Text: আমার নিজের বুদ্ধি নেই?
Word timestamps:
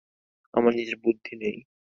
আমার 0.53 0.73
নিজের 0.75 0.97
বুদ্ধি 1.03 1.33
নেই? 1.41 1.57